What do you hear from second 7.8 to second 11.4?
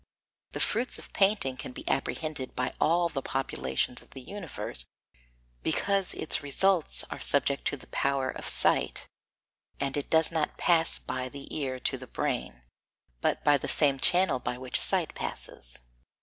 power of sight, and it does not pass by